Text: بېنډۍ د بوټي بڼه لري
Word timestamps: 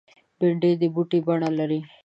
بېنډۍ 0.37 0.73
د 0.81 0.83
بوټي 0.93 1.19
بڼه 1.25 1.49
لري 1.59 1.79